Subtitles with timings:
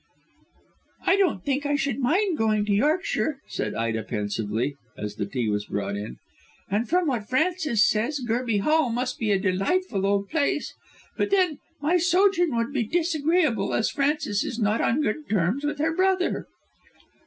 [1.05, 5.47] "I don't think I should mind going to Yorkshire," said Ida pensively, as the tea
[5.47, 6.17] was brought in;
[6.71, 10.73] "and from what Frances says Gerby Hall must be a delightful old place.
[11.17, 15.77] But then, my sojourn would be disagreeable, as Frances is not on good terms with
[15.77, 16.47] her brother."